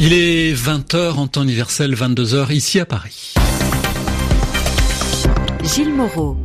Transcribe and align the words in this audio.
Il 0.00 0.12
est 0.12 0.54
20h 0.54 1.14
en 1.14 1.26
temps 1.26 1.42
universel, 1.42 1.92
22h 1.92 2.52
ici 2.52 2.78
à 2.78 2.86
Paris. 2.86 3.34
Gilles 5.64 5.92
Moreau. 5.92 6.36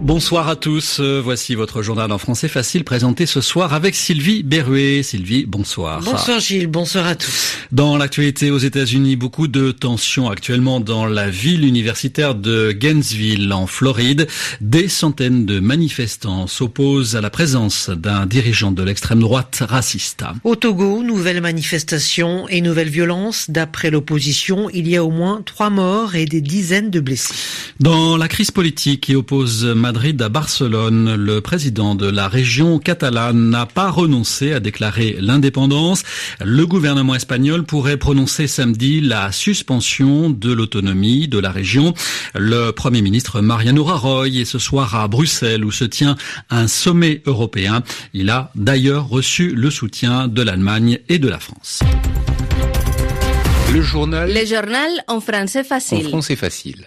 Bonsoir 0.00 0.48
à 0.48 0.54
tous. 0.54 1.00
Euh, 1.00 1.20
voici 1.22 1.56
votre 1.56 1.82
journal 1.82 2.12
en 2.12 2.18
français 2.18 2.46
facile 2.46 2.84
présenté 2.84 3.26
ce 3.26 3.40
soir 3.40 3.74
avec 3.74 3.96
Sylvie 3.96 4.44
Berruet. 4.44 5.02
Sylvie, 5.02 5.44
bonsoir. 5.44 6.00
Bonsoir 6.02 6.38
Gilles, 6.38 6.68
bonsoir 6.68 7.04
à 7.04 7.16
tous. 7.16 7.56
Dans 7.72 7.96
l'actualité 7.96 8.52
aux 8.52 8.58
États-Unis, 8.58 9.16
beaucoup 9.16 9.48
de 9.48 9.72
tensions 9.72 10.30
actuellement 10.30 10.78
dans 10.78 11.04
la 11.04 11.28
ville 11.28 11.64
universitaire 11.64 12.36
de 12.36 12.70
Gainesville 12.70 13.52
en 13.52 13.66
Floride. 13.66 14.28
Des 14.60 14.86
centaines 14.86 15.44
de 15.44 15.58
manifestants 15.58 16.46
s'opposent 16.46 17.16
à 17.16 17.20
la 17.20 17.28
présence 17.28 17.90
d'un 17.90 18.24
dirigeant 18.24 18.70
de 18.70 18.84
l'extrême 18.84 19.18
droite 19.18 19.64
raciste. 19.68 20.22
Au 20.44 20.54
Togo, 20.54 21.02
nouvelle 21.02 21.40
manifestation 21.40 22.48
et 22.48 22.60
nouvelle 22.60 22.88
violence. 22.88 23.50
D'après 23.50 23.90
l'opposition, 23.90 24.70
il 24.70 24.88
y 24.88 24.96
a 24.96 25.02
au 25.02 25.10
moins 25.10 25.42
trois 25.44 25.70
morts 25.70 26.14
et 26.14 26.24
des 26.24 26.40
dizaines 26.40 26.90
de 26.90 27.00
blessés. 27.00 27.34
Dans 27.80 28.16
la 28.16 28.28
crise 28.28 28.52
politique 28.52 29.02
qui 29.02 29.16
oppose 29.16 29.64
Madrid 29.88 30.20
à 30.20 30.28
Barcelone, 30.28 31.14
le 31.14 31.40
président 31.40 31.94
de 31.94 32.06
la 32.06 32.28
région 32.28 32.78
catalane 32.78 33.48
n'a 33.48 33.64
pas 33.64 33.90
renoncé 33.90 34.52
à 34.52 34.60
déclarer 34.60 35.16
l'indépendance. 35.18 36.02
Le 36.44 36.66
gouvernement 36.66 37.14
espagnol 37.14 37.64
pourrait 37.64 37.96
prononcer 37.96 38.48
samedi 38.48 39.00
la 39.00 39.32
suspension 39.32 40.28
de 40.28 40.52
l'autonomie 40.52 41.26
de 41.26 41.38
la 41.38 41.50
région. 41.50 41.94
Le 42.34 42.70
premier 42.72 43.00
ministre 43.00 43.40
Mariano 43.40 43.82
Rajoy 43.82 44.42
est 44.42 44.44
ce 44.44 44.58
soir 44.58 44.94
à 44.94 45.08
Bruxelles 45.08 45.64
où 45.64 45.70
se 45.70 45.84
tient 45.84 46.16
un 46.50 46.68
sommet 46.68 47.22
européen. 47.24 47.82
Il 48.12 48.28
a 48.28 48.50
d'ailleurs 48.56 49.08
reçu 49.08 49.54
le 49.54 49.70
soutien 49.70 50.28
de 50.28 50.42
l'Allemagne 50.42 50.98
et 51.08 51.18
de 51.18 51.28
la 51.28 51.38
France. 51.38 51.80
Le 53.72 53.80
journal. 53.80 54.34
Le 54.34 54.44
journal 54.44 54.90
en 55.06 55.22
français 55.22 55.64
facile. 55.64 56.08
En 56.08 56.10
français 56.10 56.36
facile. 56.36 56.84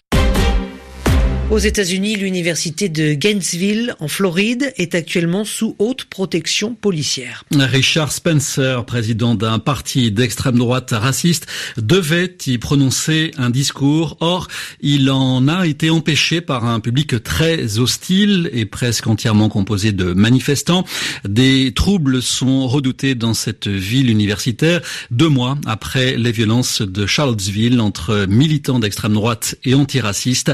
Aux 1.52 1.57
États-Unis, 1.57 2.16
l'université 2.16 2.88
de 2.88 3.11
Gainesville, 3.11 3.94
en 3.99 4.07
Floride, 4.07 4.71
est 4.77 4.95
actuellement 4.95 5.44
sous 5.44 5.75
haute 5.80 6.05
protection 6.05 6.75
policière. 6.75 7.44
Richard 7.52 8.13
Spencer, 8.13 8.85
président 8.85 9.35
d'un 9.35 9.59
parti 9.59 10.13
d'extrême 10.13 10.57
droite 10.57 10.91
raciste, 10.94 11.47
devait 11.75 12.38
y 12.47 12.57
prononcer 12.57 13.31
un 13.38 13.49
discours. 13.49 14.16
Or, 14.22 14.47
il 14.79 15.11
en 15.11 15.49
a 15.49 15.67
été 15.67 15.89
empêché 15.89 16.39
par 16.39 16.63
un 16.63 16.79
public 16.79 17.22
très 17.22 17.79
hostile 17.79 18.49
et 18.53 18.66
presque 18.66 19.07
entièrement 19.07 19.49
composé 19.49 19.91
de 19.91 20.13
manifestants. 20.13 20.85
Des 21.27 21.73
troubles 21.73 22.22
sont 22.22 22.66
redoutés 22.66 23.13
dans 23.13 23.33
cette 23.33 23.67
ville 23.67 24.09
universitaire 24.09 24.79
deux 25.11 25.27
mois 25.27 25.57
après 25.66 26.16
les 26.16 26.31
violences 26.31 26.81
de 26.81 27.05
Charlottesville 27.05 27.81
entre 27.81 28.25
militants 28.29 28.79
d'extrême 28.79 29.16
droite 29.16 29.55
et 29.66 29.73
antiracistes. 29.73 30.53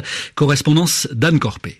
D'Anne 1.11 1.39
Corpé. 1.39 1.79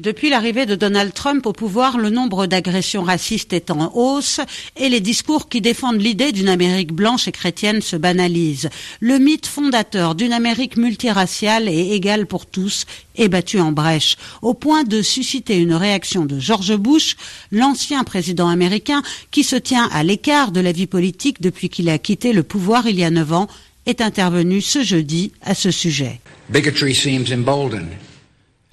Depuis 0.00 0.28
l'arrivée 0.28 0.66
de 0.66 0.74
Donald 0.74 1.14
Trump 1.14 1.46
au 1.46 1.52
pouvoir, 1.52 1.98
le 1.98 2.10
nombre 2.10 2.46
d'agressions 2.46 3.04
racistes 3.04 3.52
est 3.52 3.70
en 3.70 3.92
hausse 3.94 4.40
et 4.76 4.88
les 4.88 5.00
discours 5.00 5.48
qui 5.48 5.60
défendent 5.60 6.00
l'idée 6.00 6.32
d'une 6.32 6.48
Amérique 6.48 6.92
blanche 6.92 7.28
et 7.28 7.32
chrétienne 7.32 7.80
se 7.80 7.94
banalisent. 7.94 8.68
Le 9.00 9.18
mythe 9.18 9.46
fondateur 9.46 10.16
d'une 10.16 10.32
Amérique 10.32 10.76
multiraciale 10.76 11.68
et 11.68 11.92
égale 11.94 12.26
pour 12.26 12.44
tous 12.44 12.86
est 13.16 13.28
battu 13.28 13.60
en 13.60 13.70
brèche, 13.70 14.16
au 14.42 14.52
point 14.52 14.82
de 14.82 15.00
susciter 15.00 15.56
une 15.56 15.74
réaction 15.74 16.26
de 16.26 16.40
George 16.40 16.76
Bush, 16.76 17.16
l'ancien 17.52 18.02
président 18.02 18.48
américain 18.48 19.02
qui 19.30 19.44
se 19.44 19.56
tient 19.56 19.88
à 19.92 20.02
l'écart 20.02 20.50
de 20.50 20.60
la 20.60 20.72
vie 20.72 20.88
politique 20.88 21.40
depuis 21.40 21.68
qu'il 21.68 21.88
a 21.88 21.98
quitté 21.98 22.32
le 22.32 22.42
pouvoir 22.42 22.88
il 22.88 22.98
y 22.98 23.04
a 23.04 23.10
neuf 23.10 23.32
ans, 23.32 23.46
est 23.86 24.00
intervenu 24.00 24.60
ce 24.60 24.82
jeudi 24.82 25.32
à 25.42 25.54
ce 25.54 25.70
sujet. 25.70 26.20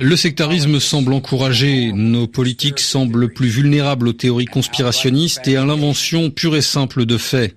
Le 0.01 0.15
sectarisme 0.15 0.79
semble 0.79 1.13
encouragé, 1.13 1.91
nos 1.93 2.25
politiques 2.25 2.79
semblent 2.79 3.31
plus 3.31 3.49
vulnérables 3.49 4.07
aux 4.07 4.13
théories 4.13 4.45
conspirationnistes 4.45 5.47
et 5.47 5.57
à 5.57 5.63
l'invention 5.63 6.31
pure 6.31 6.55
et 6.55 6.63
simple 6.63 7.05
de 7.05 7.19
faits. 7.19 7.55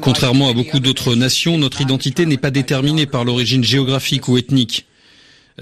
Contrairement 0.00 0.48
à 0.48 0.54
beaucoup 0.54 0.80
d'autres 0.80 1.14
nations, 1.14 1.58
notre 1.58 1.82
identité 1.82 2.24
n'est 2.24 2.38
pas 2.38 2.50
déterminée 2.50 3.04
par 3.04 3.26
l'origine 3.26 3.62
géographique 3.62 4.26
ou 4.26 4.38
ethnique. 4.38 4.86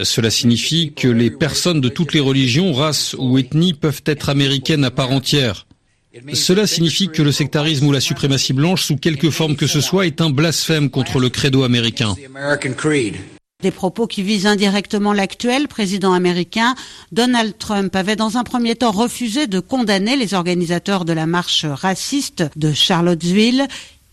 Cela 0.01 0.31
signifie 0.31 0.93
que 0.95 1.09
les 1.09 1.33
personnes 1.33 1.81
de 1.81 1.89
toutes 1.89 2.13
les 2.13 2.21
religions, 2.21 2.73
races 2.73 3.17
ou 3.19 3.37
ethnies 3.37 3.75
peuvent 3.75 4.03
être 4.07 4.29
américaines 4.29 4.85
à 4.85 4.93
part 4.93 5.11
entière. 5.11 5.67
Cela 6.33 6.69
signifie 6.69 7.09
que 7.09 7.23
le 7.23 7.33
sectarisme 7.33 7.89
ou 7.89 7.93
la 7.93 8.01
suprématie 8.01 8.53
blanche, 8.53 8.85
sous 8.85 8.97
quelque 8.97 9.31
forme 9.31 9.57
que 9.57 9.67
ce 9.67 9.81
soit, 9.81 10.07
est 10.07 10.21
un 10.21 10.31
blasphème 10.31 10.91
contre 10.91 11.19
le 11.19 11.29
credo 11.29 11.65
américain. 11.65 12.15
Des 13.63 13.71
propos 13.71 14.07
qui 14.07 14.23
visent 14.23 14.47
indirectement 14.47 15.13
l'actuel 15.13 15.69
président 15.69 16.15
américain. 16.15 16.75
Donald 17.13 17.59
Trump 17.59 17.95
avait 17.95 18.17
dans 18.17 18.39
un 18.39 18.45
premier 18.45 18.75
temps 18.75 18.91
refusé 18.91 19.47
de 19.47 19.61
condamner 19.61 20.17
les 20.17 20.33
organisateurs 20.33 21.05
de 21.05 21.13
la 21.13 21.27
marche 21.27 21.67
raciste 21.67 22.45
de 22.57 22.73
Charlottesville. 22.73 23.69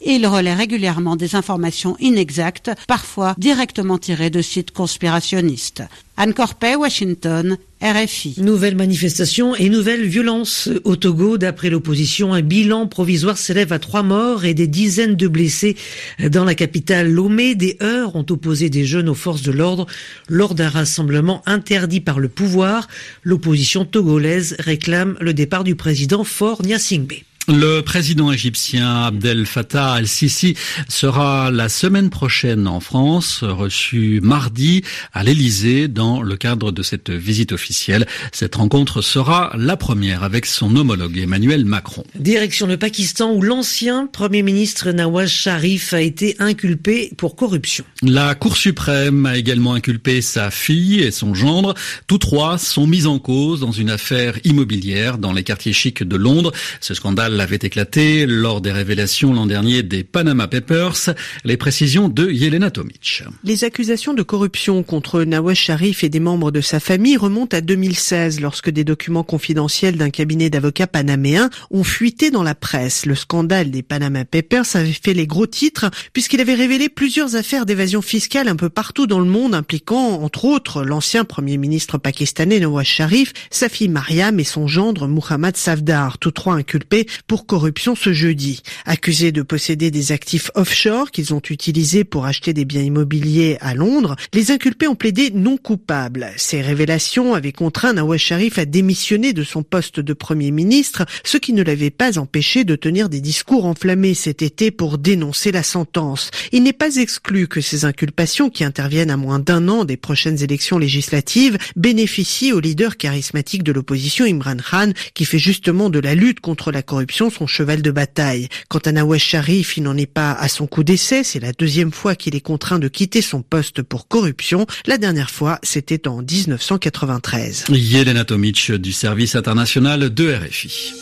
Il 0.05 0.27
relaie 0.27 0.53
régulièrement 0.53 1.15
des 1.15 1.35
informations 1.35 1.97
inexactes, 1.99 2.71
parfois 2.87 3.33
directement 3.37 3.97
tirées 3.97 4.29
de 4.29 4.41
sites 4.41 4.71
conspirationnistes. 4.71 5.83
Anne 6.17 6.33
Corpet, 6.33 6.75
Washington, 6.75 7.57
RFI. 7.81 8.35
Nouvelle 8.37 8.75
manifestation 8.75 9.55
et 9.55 9.69
nouvelle 9.69 10.05
violence 10.05 10.69
au 10.83 10.95
Togo. 10.95 11.37
D'après 11.37 11.69
l'opposition, 11.69 12.33
un 12.33 12.41
bilan 12.41 12.87
provisoire 12.87 13.37
s'élève 13.37 13.73
à 13.73 13.79
trois 13.79 14.03
morts 14.03 14.45
et 14.45 14.53
des 14.53 14.67
dizaines 14.67 15.15
de 15.15 15.27
blessés 15.27 15.75
dans 16.19 16.43
la 16.43 16.55
capitale 16.55 17.11
Lomé. 17.11 17.55
Des 17.55 17.77
heurts 17.81 18.15
ont 18.15 18.25
opposé 18.29 18.69
des 18.69 18.85
jeunes 18.85 19.09
aux 19.09 19.15
forces 19.15 19.43
de 19.43 19.51
l'ordre 19.51 19.85
lors 20.27 20.55
d'un 20.55 20.69
rassemblement 20.69 21.41
interdit 21.45 22.01
par 22.01 22.19
le 22.19 22.29
pouvoir. 22.29 22.87
L'opposition 23.23 23.85
togolaise 23.85 24.55
réclame 24.59 25.17
le 25.21 25.33
départ 25.33 25.63
du 25.63 25.75
président 25.75 26.23
Fort 26.23 26.63
Nyasingbe. 26.63 27.13
Le 27.49 27.79
président 27.79 28.29
égyptien 28.29 29.05
Abdel 29.05 29.45
Fattah 29.45 29.93
al-Sisi 29.93 30.55
sera 30.89 31.49
la 31.49 31.69
semaine 31.69 32.09
prochaine 32.09 32.67
en 32.67 32.81
France, 32.81 33.41
reçu 33.41 34.19
mardi 34.21 34.83
à 35.13 35.23
l'Élysée 35.23 35.87
dans 35.87 36.21
le 36.21 36.35
cadre 36.35 36.73
de 36.73 36.83
cette 36.83 37.09
visite 37.09 37.53
officielle. 37.53 38.05
Cette 38.33 38.55
rencontre 38.55 39.01
sera 39.01 39.53
la 39.57 39.77
première 39.77 40.23
avec 40.23 40.45
son 40.45 40.75
homologue 40.75 41.17
Emmanuel 41.17 41.63
Macron. 41.63 42.03
Direction 42.15 42.67
le 42.67 42.75
Pakistan 42.75 43.31
où 43.31 43.41
l'ancien 43.41 44.07
premier 44.07 44.43
ministre 44.43 44.91
Nawaz 44.91 45.29
Sharif 45.29 45.93
a 45.93 46.01
été 46.01 46.35
inculpé 46.39 47.13
pour 47.15 47.37
corruption. 47.37 47.85
La 48.01 48.35
Cour 48.35 48.57
suprême 48.57 49.25
a 49.25 49.37
également 49.37 49.73
inculpé 49.73 50.21
sa 50.21 50.51
fille 50.51 50.99
et 50.99 51.11
son 51.11 51.33
gendre. 51.33 51.75
Tous 52.07 52.17
trois 52.17 52.57
sont 52.57 52.87
mis 52.87 53.05
en 53.05 53.19
cause 53.19 53.61
dans 53.61 53.71
une 53.71 53.89
affaire 53.89 54.37
immobilière 54.43 55.17
dans 55.17 55.31
les 55.31 55.43
quartiers 55.45 55.71
chics 55.71 56.03
de 56.03 56.17
Londres. 56.17 56.51
Ce 56.81 56.93
scandale 56.93 57.36
avait 57.41 57.59
éclaté 57.61 58.25
lors 58.25 58.61
des 58.61 58.71
révélations 58.71 59.33
l'an 59.33 59.45
dernier 59.45 59.83
des 59.83 60.03
Panama 60.03 60.47
Papers. 60.47 61.15
Les 61.43 61.57
précisions 61.57 62.09
de 62.09 62.29
Yelena 62.29 62.71
Tomic. 62.71 63.23
Les 63.43 63.63
accusations 63.63 64.13
de 64.13 64.23
corruption 64.23 64.83
contre 64.83 65.23
Nawaz 65.23 65.55
Sharif 65.55 66.03
et 66.03 66.09
des 66.09 66.19
membres 66.19 66.51
de 66.51 66.61
sa 66.61 66.79
famille 66.79 67.17
remontent 67.17 67.55
à 67.55 67.61
2016 67.61 68.39
lorsque 68.39 68.69
des 68.69 68.83
documents 68.83 69.23
confidentiels 69.23 69.97
d'un 69.97 70.09
cabinet 70.09 70.49
d'avocats 70.49 70.87
panaméens 70.87 71.49
ont 71.71 71.83
fuité 71.83 72.31
dans 72.31 72.43
la 72.43 72.55
presse. 72.55 73.05
Le 73.05 73.15
scandale 73.15 73.71
des 73.71 73.83
Panama 73.83 74.25
Papers 74.25 74.75
avait 74.75 74.91
fait 74.91 75.13
les 75.13 75.27
gros 75.27 75.47
titres 75.47 75.89
puisqu'il 76.13 76.41
avait 76.41 76.53
révélé 76.53 76.89
plusieurs 76.89 77.35
affaires 77.35 77.65
d'évasion 77.65 78.01
fiscale 78.01 78.47
un 78.47 78.55
peu 78.55 78.69
partout 78.69 79.07
dans 79.07 79.19
le 79.19 79.25
monde 79.25 79.55
impliquant 79.55 80.21
entre 80.21 80.45
autres 80.45 80.83
l'ancien 80.83 81.25
premier 81.25 81.57
ministre 81.57 81.97
pakistanais 81.97 82.59
Nawaz 82.59 82.85
Sharif, 82.85 83.33
sa 83.49 83.69
fille 83.69 83.89
Mariam 83.89 84.39
et 84.39 84.43
son 84.43 84.67
gendre 84.67 85.07
Muhammad 85.07 85.57
Safdar, 85.57 86.17
tous 86.17 86.31
trois 86.31 86.55
inculpés 86.55 87.07
pour 87.27 87.45
corruption 87.45 87.93
ce 87.93 88.13
jeudi. 88.13 88.61
Accusés 88.85 89.31
de 89.31 89.41
posséder 89.41 89.91
des 89.91 90.11
actifs 90.11 90.49
offshore 90.55 91.11
qu'ils 91.11 91.33
ont 91.33 91.41
utilisés 91.49 92.05
pour 92.05 92.25
acheter 92.25 92.53
des 92.53 92.65
biens 92.65 92.81
immobiliers 92.81 93.57
à 93.59 93.75
Londres, 93.75 94.15
les 94.33 94.51
inculpés 94.51 94.87
ont 94.87 94.95
plaidé 94.95 95.31
non 95.31 95.57
coupables. 95.57 96.31
Ces 96.37 96.61
révélations 96.61 97.33
avaient 97.33 97.51
contraint 97.51 97.93
Nawaz 97.93 98.19
Sharif 98.19 98.57
à 98.57 98.65
démissionner 98.65 99.33
de 99.33 99.43
son 99.43 99.63
poste 99.63 99.99
de 99.99 100.13
Premier 100.13 100.51
ministre, 100.51 101.05
ce 101.23 101.37
qui 101.37 101.53
ne 101.53 101.63
l'avait 101.63 101.89
pas 101.89 102.17
empêché 102.17 102.63
de 102.63 102.75
tenir 102.75 103.09
des 103.09 103.21
discours 103.21 103.65
enflammés 103.65 104.13
cet 104.13 104.41
été 104.41 104.71
pour 104.71 104.97
dénoncer 104.97 105.51
la 105.51 105.63
sentence. 105.63 106.31
Il 106.53 106.63
n'est 106.63 106.73
pas 106.73 106.95
exclu 106.95 107.47
que 107.47 107.61
ces 107.61 107.83
inculpations, 107.83 108.49
qui 108.49 108.63
interviennent 108.63 109.11
à 109.11 109.17
moins 109.17 109.39
d'un 109.39 109.67
an 109.67 109.83
des 109.83 109.97
prochaines 109.97 110.41
élections 110.41 110.77
législatives, 110.77 111.57
bénéficient 111.75 112.53
au 112.53 112.61
leader 112.61 112.95
charismatique 112.95 113.63
de 113.63 113.73
l'opposition 113.73 114.25
Imran 114.25 114.57
Khan, 114.57 114.91
qui 115.13 115.25
fait 115.25 115.39
justement 115.39 115.89
de 115.89 115.99
la 115.99 116.15
lutte 116.15 116.39
contre 116.39 116.71
la 116.71 116.81
corruption 116.81 117.16
son 117.17 117.47
cheval 117.47 117.81
de 117.81 117.91
bataille. 117.91 118.47
Quant 118.69 118.79
à 118.79 118.91
Nawaz 118.91 119.19
Sharif, 119.19 119.77
il 119.77 119.83
n'en 119.83 119.97
est 119.97 120.05
pas 120.05 120.31
à 120.31 120.47
son 120.47 120.67
coup 120.67 120.83
d'essai. 120.83 121.23
C'est 121.23 121.39
la 121.39 121.51
deuxième 121.51 121.91
fois 121.91 122.15
qu'il 122.15 122.35
est 122.35 122.41
contraint 122.41 122.79
de 122.79 122.87
quitter 122.87 123.21
son 123.21 123.41
poste 123.41 123.81
pour 123.81 124.07
corruption. 124.07 124.65
La 124.85 124.97
dernière 124.97 125.31
fois, 125.31 125.59
c'était 125.63 126.07
en 126.07 126.21
1993. 126.21 127.65
Yelena 127.69 128.23
Tomic 128.23 128.71
du 128.71 128.93
service 128.93 129.35
international 129.35 130.13
de 130.13 130.33
RFI. 130.33 130.93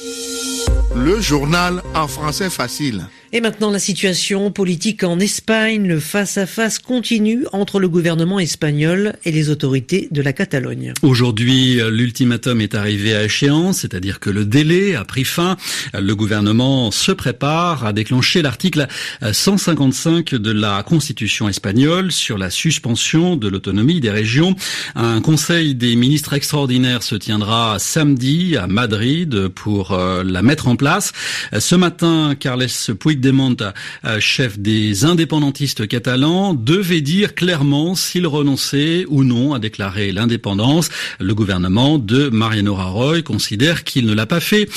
Le 0.95 1.19
journal 1.19 1.81
en 1.93 2.07
français 2.07 2.49
facile 2.49 3.05
Et 3.33 3.41
maintenant, 3.41 3.71
la 3.71 3.79
situation 3.79 4.51
politique 4.51 5.03
en 5.03 5.19
Espagne. 5.19 5.87
Le 5.87 5.99
face-à-face 5.99 6.79
continue 6.79 7.45
entre 7.51 7.79
le 7.79 7.89
gouvernement 7.89 8.39
espagnol 8.39 9.15
et 9.25 9.31
les 9.31 9.49
autorités 9.49 10.07
de 10.11 10.21
la 10.21 10.31
Catalogne. 10.31 10.93
Aujourd'hui, 11.01 11.79
l'ultimatum 11.89 12.61
est 12.61 12.75
arrivé 12.75 13.15
à 13.15 13.23
échéance, 13.23 13.79
c'est-à-dire 13.79 14.19
que 14.19 14.29
le 14.29 14.45
délai 14.45 14.95
a 14.95 15.03
pris 15.03 15.25
fin. 15.25 15.57
Le 15.93 16.15
gouvernement 16.15 16.91
se 16.91 17.11
prépare 17.11 17.85
à 17.85 17.93
déclencher 17.93 18.41
l'article 18.41 18.87
155 19.29 20.35
de 20.35 20.51
la 20.51 20.83
Constitution 20.83 21.49
espagnole 21.49 22.11
sur 22.11 22.37
la 22.37 22.49
suspension 22.49 23.35
de 23.35 23.47
l'autonomie 23.47 23.99
des 23.99 24.11
régions. 24.11 24.55
Un 24.95 25.19
conseil 25.19 25.73
des 25.73 25.95
ministres 25.95 26.33
extraordinaire 26.33 27.01
se 27.01 27.15
tiendra 27.15 27.79
samedi 27.79 28.55
à 28.55 28.67
Madrid 28.67 29.47
pour 29.49 29.91
euh, 29.91 30.23
la 30.23 30.41
mettre 30.41 30.67
en 30.67 30.75
place. 30.75 31.11
Ce 31.57 31.75
matin, 31.75 32.35
Carles 32.39 32.67
Puigdemont 32.99 33.14
Puigdemont, 33.15 33.55
euh, 34.03 34.19
chef 34.19 34.59
des 34.59 35.05
indépendantistes 35.05 35.87
catalans, 35.87 36.53
devait 36.53 36.99
dire 36.99 37.33
clairement 37.33 37.95
s'il 37.95 38.27
renonçait 38.27 39.05
ou 39.07 39.23
non 39.23 39.53
à 39.53 39.59
déclarer 39.59 40.11
l'indépendance. 40.11 40.89
Le 41.21 41.33
gouvernement 41.33 41.97
de 41.97 42.27
Mariano 42.27 42.75
Rajoy 42.75 43.23
considère 43.23 43.85
qu'il 43.85 44.05
ne 44.05 44.13
l'a 44.13 44.25
pas 44.25 44.41
fait. 44.41 44.67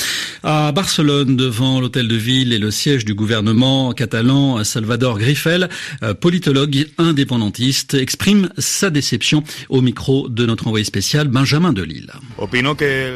À 0.44 0.70
Barcelone, 0.70 1.34
devant 1.36 1.80
l'hôtel 1.80 2.06
de 2.06 2.14
ville 2.14 2.52
et 2.52 2.58
le 2.58 2.70
siège 2.70 3.04
du 3.04 3.12
gouvernement 3.12 3.90
catalan, 3.92 4.62
Salvador 4.62 5.18
Griffel, 5.18 5.68
euh, 6.04 6.14
politologue 6.14 6.86
indépendantiste, 6.96 7.94
exprime 7.94 8.50
sa 8.56 8.90
déception 8.90 9.42
au 9.68 9.80
micro 9.80 10.28
de 10.28 10.46
notre 10.46 10.68
envoyé 10.68 10.84
spécial 10.84 11.26
Benjamin 11.26 11.72
Delille. 11.72 12.12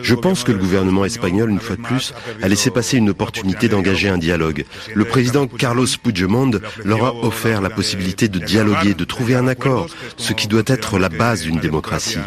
Je 0.03 0.15
pense 0.15 0.43
que 0.43 0.51
le 0.51 0.59
gouvernement 0.59 1.05
espagnol, 1.05 1.49
une 1.49 1.61
fois 1.61 1.77
de 1.77 1.83
plus, 1.83 2.13
a 2.43 2.49
laissé 2.49 2.73
passer 2.73 2.97
une 2.97 3.11
opportunité 3.11 3.69
d'engager 3.69 4.09
un 4.09 4.19
dialogue. 4.19 4.65
Le 4.95 5.05
président 5.13 5.47
Carlos 5.47 5.87
Puigdemont 6.03 6.53
leur 6.85 7.05
a 7.05 7.15
offert 7.15 7.61
la 7.61 7.69
possibilité 7.69 8.29
de 8.29 8.39
dialoguer, 8.39 8.95
de 8.95 9.05
trouver 9.05 9.35
un 9.35 9.47
accord, 9.47 9.89
ce 10.17 10.33
qui 10.33 10.49
doit 10.49 10.63
être 10.67 10.99
la 10.99 11.11
base 11.11 11.43
d'une 11.43 11.61
démocratie. 11.61 12.19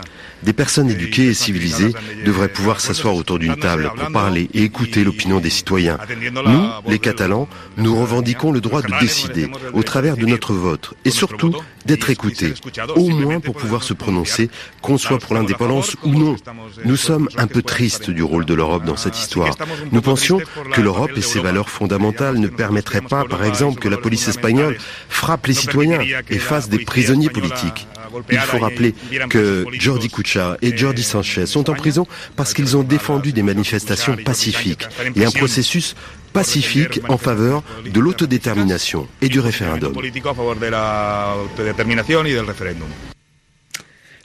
Des 0.44 0.54
personnes 0.54 0.90
éduquées 0.90 1.28
et 1.28 1.34
civilisées 1.34 1.94
devraient 2.26 2.50
pouvoir 2.50 2.80
s'asseoir 2.80 3.16
autour 3.16 3.40
d'une 3.40 3.56
table 3.56 3.92
pour 3.96 4.12
parler 4.12 4.50
et 4.54 4.64
écouter 4.64 5.04
l'opinion 5.04 5.40
des 5.40 5.50
citoyens. 5.50 5.98
Nous, 6.32 6.70
les 6.88 7.00
Catalans, 7.00 7.48
nous 7.78 7.96
revendiquons 8.00 8.52
le 8.52 8.62
droit 8.62 8.82
de 8.82 9.00
décider 9.00 9.50
au 9.74 9.84
travers 9.84 10.18
de 10.18 10.26
notre 10.26 10.54
vote 10.54 10.94
et 11.04 11.12
surtout 11.12 11.56
d'être 11.86 12.10
écoutés, 12.10 12.54
au 12.96 13.10
moins 13.10 13.40
pour 13.40 13.56
pouvoir 13.56 13.84
se 13.84 13.94
prononcer, 13.94 14.50
qu'on 14.82 14.98
soit 14.98 15.20
pour 15.20 15.36
l'indépendance 15.36 15.96
ou 16.04 16.14
non. 16.14 16.36
Nous 16.84 16.98
sommes 16.98 17.30
un 17.38 17.48
peu 17.48 17.62
tristes 17.62 18.10
du 18.10 18.24
rôle 18.24 18.46
de 18.46 18.54
l'Europe 18.54 18.86
dans 18.86 18.98
cette 18.98 19.18
histoire. 19.18 19.56
Nous 19.92 20.02
pensions 20.02 20.42
que 20.74 20.82
l'Europe 20.82 21.12
et 21.16 21.22
ses 21.22 21.40
valeurs 21.40 21.70
fondamentales 21.70 22.38
ne 22.38 22.48
permettraient 22.48 23.02
pas, 23.02 23.26
par 23.26 23.44
exemple, 23.44 23.80
que 23.80 23.90
la 23.90 23.98
police 23.98 24.28
espagnole 24.28 24.78
frappe 25.10 25.48
les 25.48 25.54
citoyens 25.54 26.02
et 26.30 26.40
fasse 26.40 26.70
des 26.70 26.80
prisonniers 26.80 27.30
politiques. 27.30 27.88
Il 28.32 28.40
faut 28.40 28.60
rappeler 28.60 28.94
que 29.30 29.66
Jordi 29.74 30.10
Cucha 30.10 30.58
et 30.62 30.76
Jordi 30.76 31.04
Sanchez 31.04 31.46
sont 31.46 31.70
en 31.70 31.74
prison 31.74 32.08
parce 32.36 32.54
qu'ils 32.54 32.78
ont 32.78 32.84
défendu 32.84 33.34
des 33.34 33.44
manifestations 33.44 34.16
pacifiques 34.18 34.88
et 35.16 35.26
un 35.26 35.32
processus 35.32 35.96
pacifique 36.34 37.00
en 37.08 37.18
faveur 37.18 37.64
de 37.86 38.00
l'autodétermination 38.00 39.08
et 39.22 39.30
du 39.30 39.40
référendum. 39.40 39.94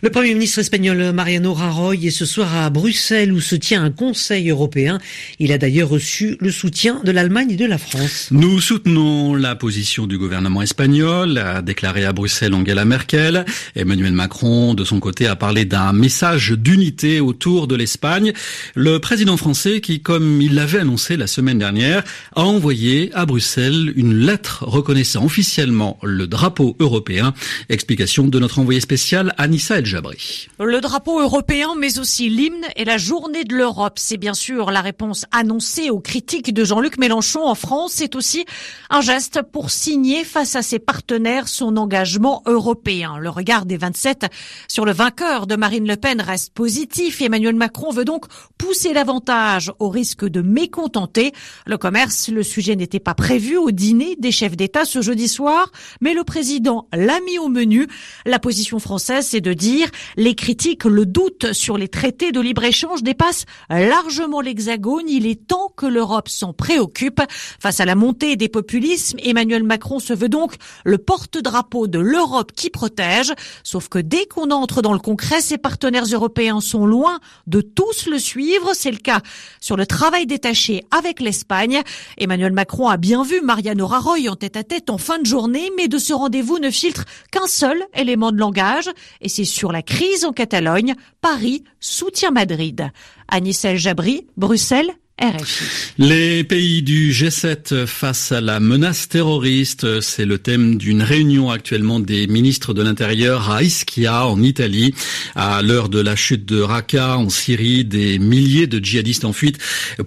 Le 0.02 0.08
Premier 0.08 0.32
ministre 0.32 0.60
espagnol 0.60 1.12
Mariano 1.12 1.52
Rajoy 1.52 2.06
est 2.06 2.10
ce 2.10 2.24
soir 2.24 2.56
à 2.56 2.70
Bruxelles 2.70 3.34
où 3.34 3.40
se 3.40 3.54
tient 3.54 3.84
un 3.84 3.90
Conseil 3.90 4.48
européen. 4.48 4.98
Il 5.38 5.52
a 5.52 5.58
d'ailleurs 5.58 5.90
reçu 5.90 6.38
le 6.40 6.50
soutien 6.50 7.02
de 7.04 7.10
l'Allemagne 7.10 7.50
et 7.50 7.56
de 7.56 7.66
la 7.66 7.76
France. 7.76 8.28
Nous 8.30 8.62
soutenons 8.62 9.34
la 9.34 9.56
position 9.56 10.06
du 10.06 10.16
gouvernement 10.16 10.62
espagnol, 10.62 11.36
a 11.36 11.60
déclaré 11.60 12.06
à 12.06 12.14
Bruxelles 12.14 12.54
Angela 12.54 12.86
Merkel. 12.86 13.44
Emmanuel 13.76 14.12
Macron, 14.12 14.72
de 14.72 14.84
son 14.84 15.00
côté, 15.00 15.26
a 15.26 15.36
parlé 15.36 15.66
d'un 15.66 15.92
message 15.92 16.52
d'unité 16.52 17.20
autour 17.20 17.66
de 17.66 17.74
l'Espagne. 17.74 18.32
Le 18.74 19.00
président 19.00 19.36
français, 19.36 19.82
qui, 19.82 20.00
comme 20.00 20.40
il 20.40 20.54
l'avait 20.54 20.78
annoncé 20.78 21.18
la 21.18 21.26
semaine 21.26 21.58
dernière, 21.58 22.04
a 22.36 22.40
envoyé 22.40 23.10
à 23.12 23.26
Bruxelles 23.26 23.92
une 23.96 24.14
lettre 24.14 24.64
reconnaissant 24.66 25.26
officiellement 25.26 25.98
le 26.02 26.26
drapeau 26.26 26.74
européen. 26.80 27.34
Explication 27.68 28.28
de 28.28 28.38
notre 28.38 28.60
envoyé 28.60 28.80
spécial 28.80 29.34
Anissa 29.36 29.78
El 29.78 29.89
le 30.58 30.80
drapeau 30.80 31.20
européen, 31.20 31.74
mais 31.78 31.98
aussi 31.98 32.28
l'hymne 32.28 32.66
et 32.76 32.84
la 32.84 32.98
journée 32.98 33.44
de 33.44 33.56
l'Europe. 33.56 33.98
C'est 33.98 34.16
bien 34.16 34.34
sûr 34.34 34.70
la 34.70 34.80
réponse 34.80 35.24
annoncée 35.32 35.90
aux 35.90 36.00
critiques 36.00 36.52
de 36.52 36.64
Jean-Luc 36.64 36.98
Mélenchon 36.98 37.44
en 37.44 37.54
France. 37.54 37.92
C'est 37.96 38.14
aussi 38.14 38.44
un 38.90 39.00
geste 39.00 39.42
pour 39.42 39.70
signer 39.70 40.24
face 40.24 40.56
à 40.56 40.62
ses 40.62 40.78
partenaires 40.78 41.48
son 41.48 41.76
engagement 41.76 42.42
européen. 42.46 43.18
Le 43.18 43.30
regard 43.30 43.66
des 43.66 43.76
27 43.76 44.26
sur 44.68 44.84
le 44.84 44.92
vainqueur 44.92 45.46
de 45.46 45.56
Marine 45.56 45.86
Le 45.86 45.96
Pen 45.96 46.20
reste 46.20 46.52
positif. 46.52 47.20
Emmanuel 47.20 47.56
Macron 47.56 47.90
veut 47.90 48.04
donc 48.04 48.26
pousser 48.58 48.92
davantage 48.92 49.72
au 49.78 49.88
risque 49.88 50.24
de 50.24 50.40
mécontenter. 50.40 51.32
Le 51.66 51.78
commerce, 51.78 52.28
le 52.28 52.42
sujet 52.42 52.76
n'était 52.76 53.00
pas 53.00 53.14
prévu 53.14 53.56
au 53.56 53.70
dîner 53.70 54.16
des 54.18 54.32
chefs 54.32 54.56
d'État 54.56 54.84
ce 54.84 55.02
jeudi 55.02 55.28
soir, 55.28 55.72
mais 56.00 56.14
le 56.14 56.24
président 56.24 56.86
l'a 56.92 57.20
mis 57.20 57.38
au 57.38 57.48
menu. 57.48 57.86
La 58.26 58.38
position 58.38 58.78
française, 58.78 59.26
c'est 59.26 59.40
de 59.40 59.52
dire 59.52 59.79
les 60.16 60.34
critiques, 60.34 60.84
le 60.84 61.06
doute 61.06 61.52
sur 61.52 61.78
les 61.78 61.88
traités 61.88 62.32
de 62.32 62.40
libre-échange 62.40 63.02
dépassent 63.02 63.44
largement 63.68 64.40
l'hexagone. 64.40 65.08
Il 65.08 65.26
est 65.26 65.46
temps 65.46 65.72
que 65.76 65.86
l'Europe 65.86 66.28
s'en 66.28 66.52
préoccupe. 66.52 67.20
Face 67.60 67.80
à 67.80 67.84
la 67.84 67.94
montée 67.94 68.36
des 68.36 68.48
populismes, 68.48 69.18
Emmanuel 69.22 69.62
Macron 69.62 69.98
se 69.98 70.12
veut 70.12 70.28
donc 70.28 70.54
le 70.84 70.98
porte-drapeau 70.98 71.86
de 71.86 71.98
l'Europe 71.98 72.52
qui 72.52 72.70
protège. 72.70 73.32
Sauf 73.62 73.88
que 73.88 73.98
dès 73.98 74.26
qu'on 74.26 74.50
entre 74.50 74.82
dans 74.82 74.92
le 74.92 74.98
concret, 74.98 75.40
ses 75.40 75.58
partenaires 75.58 76.04
européens 76.04 76.60
sont 76.60 76.86
loin 76.86 77.18
de 77.46 77.60
tous 77.60 78.06
le 78.06 78.18
suivre. 78.18 78.72
C'est 78.74 78.90
le 78.90 78.98
cas 78.98 79.20
sur 79.60 79.76
le 79.76 79.86
travail 79.86 80.26
détaché 80.26 80.84
avec 80.90 81.20
l'Espagne. 81.20 81.82
Emmanuel 82.18 82.52
Macron 82.52 82.88
a 82.88 82.96
bien 82.96 83.22
vu 83.22 83.40
Mariano 83.40 83.86
Rajoy 83.86 84.28
en 84.28 84.36
tête 84.36 84.56
à 84.56 84.64
tête 84.64 84.90
en 84.90 84.98
fin 84.98 85.18
de 85.18 85.26
journée, 85.26 85.70
mais 85.76 85.88
de 85.88 85.98
ce 85.98 86.12
rendez-vous 86.12 86.58
ne 86.58 86.70
filtre 86.70 87.04
qu'un 87.30 87.46
seul 87.46 87.82
élément 87.94 88.32
de 88.32 88.38
langage, 88.38 88.90
et 89.20 89.28
c'est 89.28 89.44
sur 89.44 89.69
la 89.70 89.82
crise 89.82 90.24
en 90.24 90.32
Catalogne, 90.32 90.94
Paris 91.20 91.64
soutient 91.80 92.30
Madrid. 92.30 92.90
Anissel 93.28 93.76
Jabri, 93.76 94.26
Bruxelles, 94.36 94.92
les 95.98 96.44
pays 96.44 96.82
du 96.82 97.12
G7 97.12 97.86
face 97.86 98.32
à 98.32 98.40
la 98.40 98.60
menace 98.60 99.08
terroriste, 99.08 100.00
c'est 100.00 100.24
le 100.24 100.38
thème 100.38 100.76
d'une 100.76 101.02
réunion 101.02 101.50
actuellement 101.50 102.00
des 102.00 102.26
ministres 102.26 102.72
de 102.74 102.82
l'Intérieur 102.82 103.50
à 103.50 103.62
Ischia 103.62 104.26
en 104.26 104.42
Italie. 104.42 104.94
À 105.34 105.62
l'heure 105.62 105.88
de 105.88 106.00
la 106.00 106.16
chute 106.16 106.46
de 106.46 106.60
Raqqa 106.60 107.18
en 107.18 107.28
Syrie, 107.28 107.84
des 107.84 108.18
milliers 108.18 108.66
de 108.66 108.78
djihadistes 108.78 109.24
en 109.24 109.32
fuite 109.32 109.58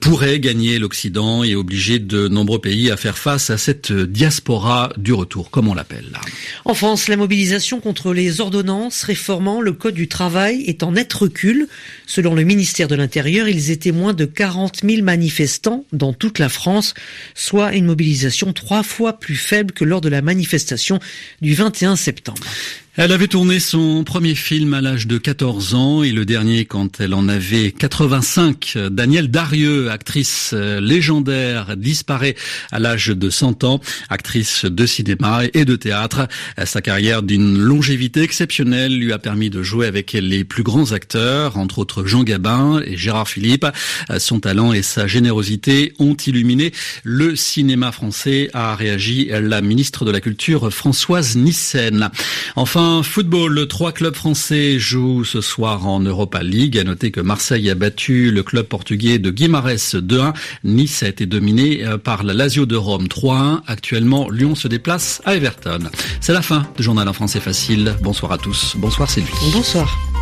pourraient 0.02 0.40
gagner 0.40 0.80
l'Occident 0.80 1.44
et 1.44 1.56
obliger 1.56 2.00
de 2.00 2.28
nombreux 2.28 2.60
pays 2.60 2.90
à 2.90 2.98
faire 2.98 3.18
face 3.18 3.50
à 3.50 3.58
cette 3.58 3.92
diaspora 3.92 4.92
du 4.98 5.14
retour, 5.14 5.52
comme 5.52 5.68
on 5.68 5.74
l'appelle. 5.74 6.20
En 6.66 6.74
France, 6.74 7.08
la 7.08 7.18
mobilisation 7.18 7.80
contre 7.80 8.14
les 8.14 8.42
ordonnances 8.42 9.04
réformant 9.04 9.62
le 9.62 9.74
Code 9.74 9.94
du 9.94 10.08
travail 10.08 10.64
est 10.66 10.82
en 10.82 10.94
net 10.94 11.14
recul. 11.14 11.68
Selon 12.08 12.34
le 12.34 12.44
ministère 12.44 12.88
de 12.88 12.96
l'Intérieur, 12.96 13.48
ils 13.48 13.70
étaient 13.70 13.92
moins 13.92 14.14
de 14.14 14.26
40 14.26 14.82
000 14.84 15.03
manifestants 15.04 15.86
dans 15.92 16.14
toute 16.14 16.40
la 16.40 16.50
France, 16.50 16.94
soit 17.36 17.74
une 17.74 17.86
mobilisation 17.86 18.54
trois 18.54 18.84
fois 18.84 19.20
plus 19.20 19.36
faible 19.36 19.74
que 19.74 19.84
lors 19.84 20.02
de 20.02 20.10
la 20.10 20.22
manifestation 20.22 21.00
du 21.42 21.54
21 21.54 21.96
septembre. 21.96 22.44
Elle 22.96 23.12
avait 23.12 23.28
tourné 23.28 23.60
son 23.60 24.04
premier 24.04 24.36
film 24.36 24.76
à 24.76 24.80
l'âge 24.80 25.08
de 25.08 25.18
14 25.18 25.74
ans 25.74 26.04
et 26.04 26.12
le 26.12 26.26
dernier 26.26 26.66
quand 26.66 27.02
elle 27.02 27.16
en 27.16 27.28
avait 27.28 27.72
85. 27.72 28.78
Danielle 28.92 29.32
Darieux, 29.32 29.90
actrice 29.90 30.52
euh, 30.54 30.80
légendaire, 30.80 31.76
disparaît 31.76 32.36
à 32.72 32.78
l'âge 32.78 33.08
de 33.08 33.30
100 33.32 33.64
ans, 33.64 33.82
actrice 34.10 34.66
de 34.66 34.86
cinéma 34.86 35.42
et 35.56 35.66
de 35.66 35.76
théâtre. 35.76 36.28
Sa 36.66 36.84
carrière 36.84 37.24
d'une 37.24 37.58
longévité 37.58 38.22
exceptionnelle 38.22 38.96
lui 38.96 39.12
a 39.12 39.18
permis 39.18 39.50
de 39.50 39.64
jouer 39.64 39.88
avec 39.88 40.12
les 40.14 40.44
plus 40.44 40.62
grands 40.62 40.92
acteurs, 40.92 41.58
entre 41.58 41.80
autres 41.80 42.06
Jean 42.06 42.22
Gabin 42.22 42.80
et 42.86 42.96
Gérard 42.96 43.28
Philippe. 43.28 43.66
Son 44.20 44.40
talent 44.40 44.72
et 44.72 44.84
sa 44.84 45.08
générosité 45.08 45.94
ont 45.98 46.14
illuminé 46.14 46.72
le 47.04 47.36
cinéma 47.36 47.92
français, 47.92 48.52
a 48.54 48.76
réagi 48.76 49.32
la 49.32 49.62
ministre 49.62 50.06
de 50.06 50.12
la 50.12 50.22
Culture 50.22 50.72
Françoise 50.72 51.36
Nissen. 51.36 52.12
Football, 53.04 53.68
trois 53.68 53.92
clubs 53.92 54.16
français 54.16 54.80
jouent 54.80 55.24
ce 55.24 55.42
soir 55.42 55.88
en 55.88 56.00
Europa 56.00 56.44
League. 56.44 56.78
À 56.78 56.84
noter 56.84 57.12
que 57.12 57.22
Marseille 57.22 57.70
a 57.70 57.76
battu 57.76 58.32
le 58.32 58.44
club 58.44 58.66
portugais 58.66 59.20
de 59.20 59.32
Guimarães 59.32 59.96
2-1. 59.96 60.34
Nice 60.64 61.04
a 61.04 61.08
été 61.08 61.26
dominé 61.26 61.86
euh, 61.86 61.98
par 61.98 62.24
la 62.24 62.34
Lazio 62.34 62.66
de 62.66 62.76
Rome 62.76 63.06
3-1. 63.06 63.62
Actuellement, 63.68 64.30
Lyon 64.30 64.56
se 64.56 64.68
déplace 64.68 65.22
à 65.26 65.36
Everton. 65.36 65.90
C'est 66.22 66.34
la 66.34 66.42
fin 66.42 66.68
du 66.78 66.84
journal 66.84 67.08
en 67.08 67.14
français 67.14 67.40
facile. 67.40 67.96
Bonsoir 68.02 68.32
à 68.32 68.38
tous. 68.38 68.76
Bonsoir 68.78 69.10
Sylvie. 69.10 69.32
Bonsoir. 69.52 70.13